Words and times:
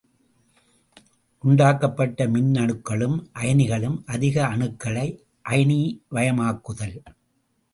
உண்டாக்கப்பட்ட 1.43 2.27
மின்னணுக்களும் 2.27 3.17
அயனிகளும் 3.33 3.99
அதிக 4.05 4.35
அணுக்களை 4.47 5.07
அயனிவயமாக்குதல். 5.49 6.97